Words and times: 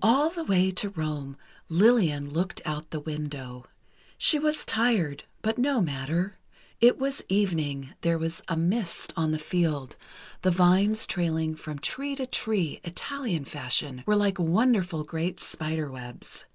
All 0.00 0.30
the 0.30 0.42
way 0.42 0.70
to 0.70 0.88
Rome, 0.88 1.36
Lillian 1.68 2.30
looked 2.30 2.62
out 2.64 2.88
the 2.92 2.98
window. 2.98 3.66
She 4.16 4.38
was 4.38 4.64
tired, 4.64 5.24
but 5.42 5.58
no 5.58 5.82
matter. 5.82 6.38
It 6.80 6.96
was 6.98 7.22
evening, 7.28 7.92
there 8.00 8.16
was 8.16 8.40
a 8.48 8.56
mist 8.56 9.12
on 9.18 9.32
the 9.32 9.38
field—the 9.38 10.50
vines 10.50 11.06
trailing 11.06 11.56
from 11.56 11.78
tree 11.78 12.16
to 12.16 12.24
tree, 12.24 12.80
Italian 12.84 13.44
fashion, 13.44 14.02
were 14.06 14.16
like 14.16 14.38
wonderful 14.38 15.04
great 15.04 15.40
spiderwebs. 15.40 16.46